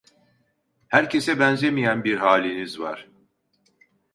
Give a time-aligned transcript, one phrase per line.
[0.87, 3.09] Herkese benzemeyen bir haliniz var…